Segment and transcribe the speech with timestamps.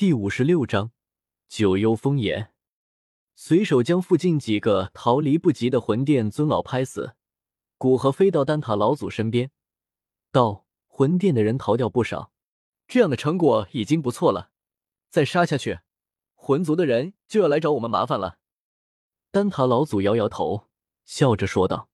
[0.00, 0.92] 第五十六章
[1.46, 2.54] 九幽风炎，
[3.34, 7.16] 随手将附近几个逃离不及的魂殿尊老拍死。
[7.76, 9.50] 古河飞到丹塔老祖身边，
[10.32, 12.32] 道：“魂殿的人逃掉不少，
[12.88, 14.50] 这样的成果已经不错了。
[15.10, 15.80] 再杀下去，
[16.34, 18.38] 魂族的人就要来找我们麻烦了。”
[19.30, 20.68] 丹塔老祖摇摇头，
[21.04, 21.90] 笑着说道：“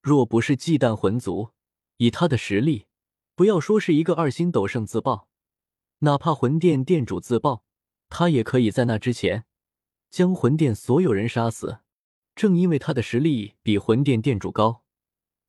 [0.00, 1.50] 若不是忌惮魂族，
[1.98, 2.86] 以他的实力，
[3.34, 5.28] 不要说是一个二星斗圣自爆。”
[6.00, 7.64] 哪怕魂殿殿主自爆，
[8.08, 9.44] 他也可以在那之前
[10.10, 11.80] 将魂殿所有人杀死。
[12.34, 14.82] 正因为他的实力比魂殿殿主高，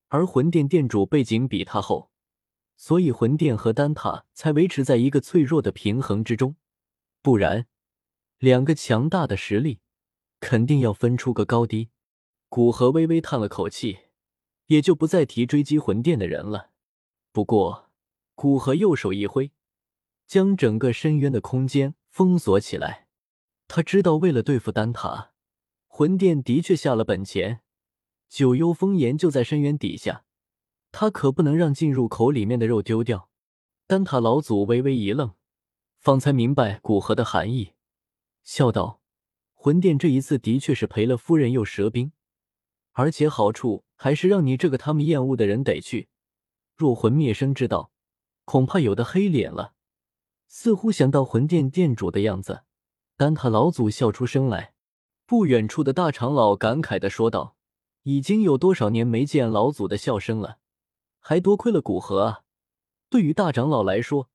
[0.10, 2.12] 而魂殿殿主背景比他厚，
[2.76, 6.58] 所以魂殿和丹塔才维持在一个脆弱的平衡之中。
[7.22, 7.68] 不然，
[8.40, 9.80] 两个强大的实力
[10.41, 11.91] 肯定要分出个高低。
[12.49, 13.99] 古河微微叹了口气，
[14.66, 16.72] 也就不再提追击魂殿的人了。
[17.32, 17.90] 不过，
[18.36, 19.54] 古河右手一挥。
[20.31, 23.09] 将整个深渊的空间封锁起来。
[23.67, 25.34] 他知道，为了对付丹塔，
[25.88, 27.60] 魂殿的确下了本钱。
[28.29, 30.23] 九幽风炎就在深渊底下，
[30.93, 33.29] 他可不能让进入口里面的肉丢掉。
[33.88, 35.34] 丹塔老祖微微一愣，
[35.99, 37.73] 方才明白古河的含义，
[38.45, 39.01] 笑道
[39.54, 42.13] ：“魂殿这一次的确是赔了夫人又折兵，
[42.93, 46.07] 而且好处还是让你这个他们厌恶的人得去。
[46.77, 47.91] 若魂灭生之道，
[48.45, 49.73] 恐怕有的黑脸了。”
[50.54, 52.63] 似乎想到魂殿殿主的样子，
[53.16, 54.74] 丹塔老祖笑出声来。
[55.26, 57.55] 不远处的大长老感慨的说道
[58.04, 60.57] ：“已经有多少年没见老祖的笑声了，
[61.22, 62.41] 还多亏了古河啊！”
[63.10, 64.29] 对于大长老来说，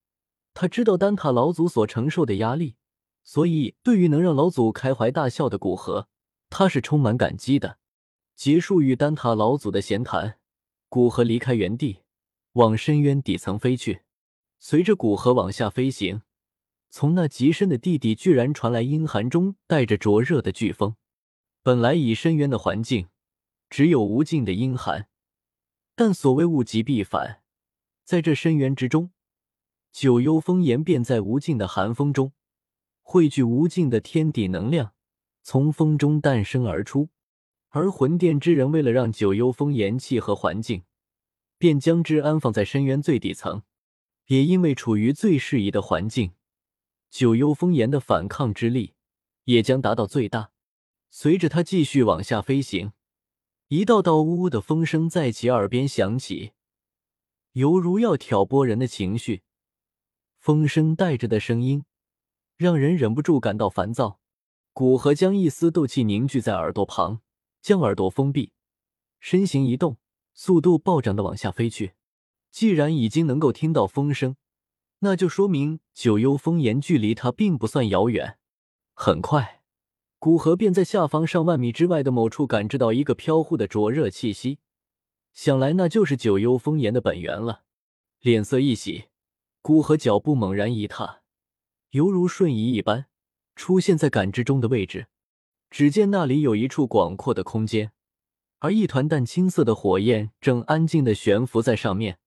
[0.55, 2.77] 他知道丹塔老祖所承受的压力，
[3.23, 6.09] 所以对于能让老祖开怀大笑的古河，
[6.49, 7.77] 他是充满感激的。
[8.35, 10.39] 结束与丹塔老祖的闲谈，
[10.89, 11.99] 古河离开原地，
[12.53, 14.06] 往深渊底层飞去。
[14.59, 16.23] 随着古河往下飞行，
[16.91, 20.97] 从那极深的地底居然传来阴寒中带着灼热的飓风。
[21.63, 23.09] 本来以深渊的环境，
[23.69, 25.09] 只有无尽的阴寒，
[25.95, 27.43] 但所谓物极必反，
[28.05, 29.11] 在这深渊之中，
[29.93, 32.33] 九幽风炎便在无尽的寒风中
[33.03, 34.95] 汇聚无尽的天地能量，
[35.43, 37.09] 从风中诞生而出。
[37.71, 40.85] 而魂殿之人为了让九幽风炎契合环境，
[41.59, 43.63] 便将之安放在深渊最底层。
[44.27, 46.33] 也因为处于最适宜的环境，
[47.11, 48.95] 九幽风炎的反抗之力
[49.45, 50.51] 也将达到最大。
[51.11, 52.93] 随着他继续往下飞行，
[53.69, 56.53] 一道道呜呜的风声在其耳边响起，
[57.53, 59.43] 犹如要挑拨人的情绪。
[60.39, 61.85] 风声带着的声音，
[62.57, 64.21] 让人忍不住感到烦躁。
[64.73, 67.21] 古河将一丝斗气凝聚在耳朵旁，
[67.63, 68.53] 将耳朵封闭，
[69.21, 69.97] 身形一动，
[70.35, 71.95] 速度暴涨的往下飞去。
[72.51, 74.37] 既然已经能够听到风声，
[75.01, 78.39] 那就说明九幽风岩距离他并不算遥远。
[78.95, 79.63] 很快，
[80.19, 84.59] 古河便在下方上万米之外的某处感知到一个飘忽的灼热气息，
[85.35, 87.65] 想来那就是九幽风岩的本源了。
[88.21, 89.05] 脸色一喜，
[89.61, 91.21] 古河脚步猛然一踏，
[91.91, 93.07] 犹如瞬移一般，
[93.55, 95.09] 出现在感知中的位置。
[95.69, 97.93] 只见那里有一处广阔的空间，
[98.61, 102.19] 而一团淡青色的火焰正安静的悬浮在上面。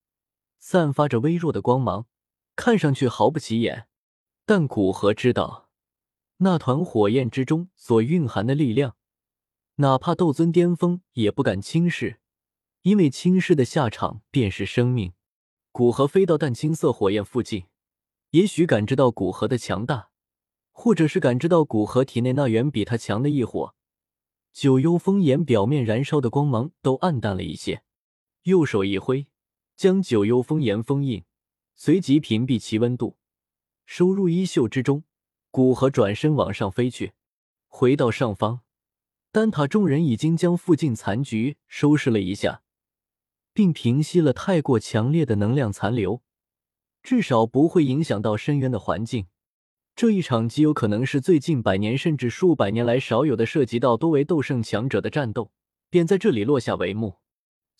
[0.60, 2.06] 散发着微弱的光芒，
[2.56, 3.88] 看上去毫不起眼。
[4.46, 5.70] 但古河知道，
[6.38, 8.96] 那团火焰之中所蕴含的力量，
[9.76, 12.20] 哪怕斗尊巅峰也不敢轻视，
[12.82, 15.14] 因为轻视的下场便是生命。
[15.72, 17.66] 古河飞到淡青色火焰附近，
[18.32, 20.10] 也许感知到古河的强大，
[20.72, 23.76] 或者是感知到古河体内那远比他强的异火。
[24.52, 27.84] 九幽风眼表面燃烧的光芒都暗淡了一些，
[28.44, 29.28] 右手一挥。
[29.80, 31.24] 将九幽封岩封印，
[31.74, 33.16] 随即屏蔽其温度，
[33.86, 35.06] 收入衣袖之中。
[35.52, 37.14] 古河转身往上飞去，
[37.70, 38.60] 回到上方，
[39.32, 42.62] 丹塔众人已经将附近残局收拾了一下，
[43.54, 46.22] 并平息了太过强烈的能量残留，
[47.02, 49.28] 至少不会影响到深渊的环境。
[49.96, 55.54] 这一场极有可能是最近百年甚至数百年来少有的涉及到多位斗圣强者的战斗，
[55.90, 57.20] 便在这里落下帷幕。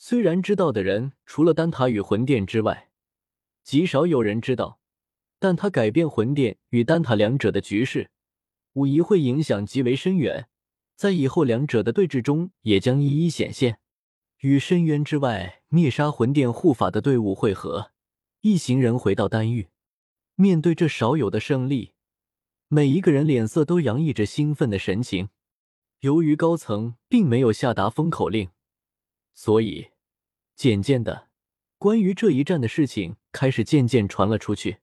[0.02, 2.90] 虽然知道的人除了丹塔与魂殿之外，
[3.66, 4.80] 极少有人知道，
[5.40, 8.10] 但他改变魂殿与丹塔两者的局势，
[8.72, 10.48] 无疑会影响极为深远，
[10.96, 13.80] 在以后两者的对峙中也将一一显现。
[14.40, 17.92] 与深渊之外灭杀魂殿护法的队伍汇合，
[18.40, 19.68] 一行人回到丹域，
[20.36, 21.92] 面对这少有的胜利，
[22.70, 25.28] 每一个人脸色都洋溢着兴奋的神情。
[26.00, 28.50] 由于高层并没有下达封口令。
[29.42, 29.92] 所以，
[30.58, 31.30] 渐渐的，
[31.78, 34.80] 关于这一战的事情开始渐渐传了出去。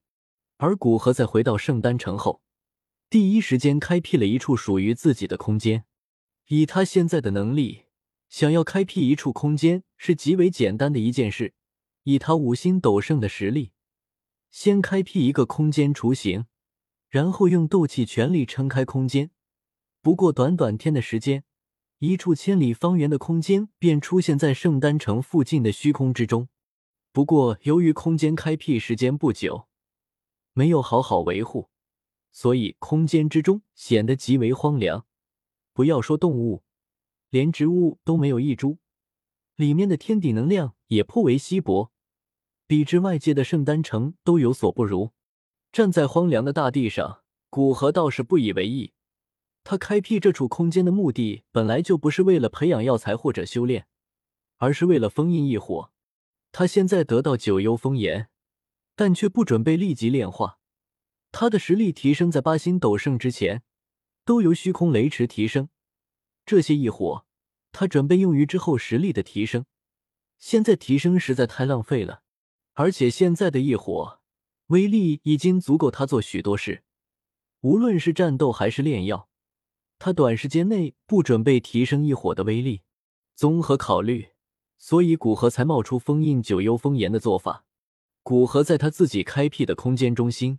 [0.57, 2.41] 而古河在回到圣丹城后，
[3.11, 5.85] 第一时间开辟了一处属于自己的空间。
[6.47, 7.83] 以他现在的能力，
[8.31, 11.53] 想要开辟一处空间是极为简单的一件事。
[12.05, 13.73] 以他五星斗圣的实力，
[14.51, 16.47] 先开辟一个空间雏形，
[17.11, 19.31] 然后用斗气全力撑开空间。
[20.01, 21.45] 不过短短天的时间，
[21.99, 26.49] 一处千里方圆的空间便出现在圣丹城附近的虚空之中。
[27.11, 29.67] 不过由于空间开辟时间不久，
[30.53, 31.71] 没有好好维护，
[32.31, 35.07] 所以空间之中显得极为荒凉。
[35.73, 36.63] 不要说动物，
[37.31, 38.77] 连植物都没有一株，
[39.57, 41.91] 里面的天地能量也颇为稀薄。
[42.67, 45.13] 比之外界的圣丹城都有所不如。
[45.73, 48.93] 站在荒凉的大地上，古河倒是不以为意。
[49.69, 53.89] 他开辟这处空间的目的本来就不是为了培养药材或者修炼，
[54.59, 55.91] 而是为了封印异火。
[56.53, 58.29] 他现在得到九幽封炎，
[58.95, 60.61] 但却不准备立即炼化。
[61.33, 63.65] 他的实力提升在八星斗圣之前，
[64.25, 65.69] 都由虚空雷池提升。
[66.45, 67.27] 这些异火，
[67.73, 69.67] 他准备用于之后实力的提升。
[70.39, 72.23] 现在提升实在太浪费了。
[72.75, 74.21] 而且现在的异火
[74.69, 76.85] 威力已经足够他做许多事，
[77.63, 79.29] 无论是战斗还是炼药，
[79.99, 82.83] 他短时间内不准备提升异火的威力。
[83.35, 84.29] 综合考虑，
[84.79, 87.65] 所以古河才冒出封印九幽封炎的做法。
[88.23, 90.59] 古河在他自己开辟的空间中心，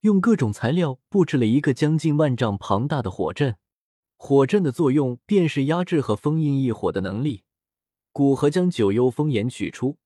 [0.00, 3.56] 用各种材料布置了一个将近万丈庞大的火阵。
[4.16, 7.44] 火阵的作用便是压制和封印异火的能力。
[8.12, 9.98] 古河将九幽封炎取出。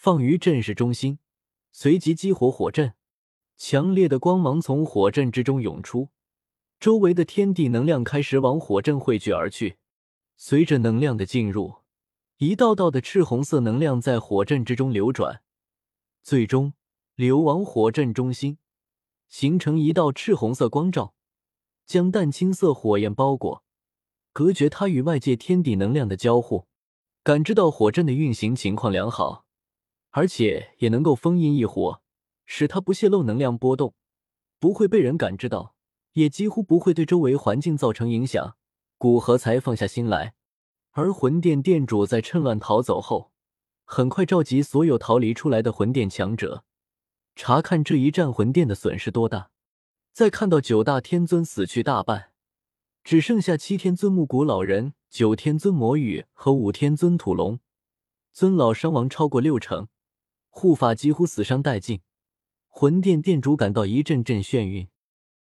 [0.00, 1.18] 放于阵势中心，
[1.72, 2.94] 随即激活火阵，
[3.56, 6.10] 强烈的光芒从火阵之中涌出，
[6.80, 9.78] 周围的天地能量开始往火阵汇聚而去。
[10.36, 11.78] 随着能量的进入，
[12.36, 15.42] 一道道的赤红色能量在火阵之中流转，
[16.22, 16.74] 最终
[17.16, 18.58] 流往火阵中心，
[19.28, 21.14] 形成一道赤红色光照，
[21.84, 23.64] 将淡青色火焰包裹，
[24.32, 26.68] 隔绝它与外界天地能量的交互。
[27.24, 29.44] 感知到火阵的运行情况良好。
[30.10, 32.00] 而且也能够封印异火，
[32.46, 33.94] 使它不泄露能量波动，
[34.58, 35.74] 不会被人感知到，
[36.18, 38.56] 也几乎不会对周围环境造成影响。
[38.96, 40.34] 古河才放下心来。
[40.90, 43.30] 而魂殿殿主在趁乱逃走后，
[43.84, 46.64] 很快召集所有逃离出来的魂殿强者，
[47.36, 49.50] 查看这一战魂殿的损失多大。
[50.12, 52.32] 在看到九大天尊死去大半，
[53.04, 57.60] 只剩下七天尊木古老人、九天尊魔羽和五天尊土龙
[58.32, 59.86] 尊老伤亡超过六成。
[60.48, 62.00] 护法几乎死伤殆尽，
[62.66, 64.88] 魂殿殿主感到一阵阵眩晕。